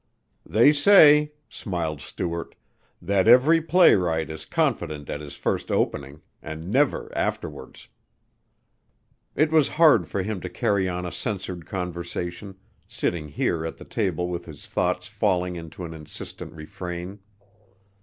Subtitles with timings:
[0.47, 2.55] "They say," smiled Stuart,
[3.03, 7.87] "that every playwright is confident at his first opening and never afterwards."
[9.35, 12.55] It was hard for him to carry on a censored conversation,
[12.87, 17.19] sitting here at the table with his thoughts falling into an insistent refrain.